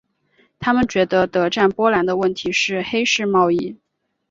[0.59, 3.77] 他们觉得德占波兰的问题是黑市贸易。